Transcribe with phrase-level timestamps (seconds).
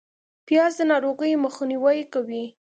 [0.47, 2.45] پیاز د ناروغیو مخنیوی کوي